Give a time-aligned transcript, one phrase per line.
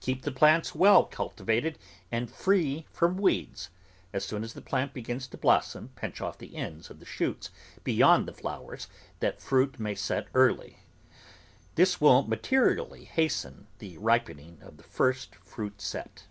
[0.00, 1.78] Keep the plants well cultivated
[2.10, 3.70] and free from weeds.
[4.12, 7.50] As soon as the plant begins to blossom pinch off the ends of the shoots
[7.84, 8.88] beyond the flowers
[9.20, 10.80] that fruit may set early.
[11.76, 16.24] This will materially hasten the ripening of the first fruit set.